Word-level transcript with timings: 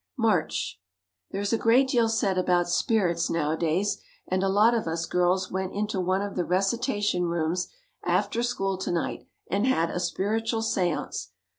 March. 0.17 0.81
There 1.29 1.41
is 1.41 1.53
a 1.53 1.59
great 1.59 1.89
deal 1.89 2.09
said 2.09 2.35
about 2.35 2.67
spirits 2.67 3.29
nowadays 3.29 4.01
and 4.27 4.41
a 4.41 4.49
lot 4.49 4.73
of 4.73 4.87
us 4.87 5.05
girls 5.05 5.51
went 5.51 5.73
into 5.73 5.99
one 6.01 6.23
of 6.23 6.35
the 6.35 6.43
recitation 6.43 7.25
rooms 7.25 7.67
after 8.03 8.41
school 8.41 8.79
to 8.79 8.89
night 8.91 9.27
and 9.51 9.67
had 9.67 9.91
a 9.91 9.99
spiritual 9.99 10.63
seance. 10.63 11.33